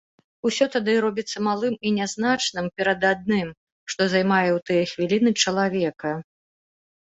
[0.49, 3.47] Усё тады робіцца малым і нязначным перад адным,
[3.93, 6.11] што займае ў тыя хвіліны чалавека.